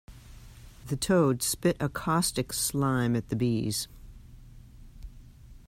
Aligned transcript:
The 0.87 0.97
toad 0.97 1.43
spit 1.43 1.77
a 1.79 1.87
caustic 1.87 2.53
slime 2.53 3.15
at 3.15 3.29
the 3.29 3.35
bees. 3.35 3.87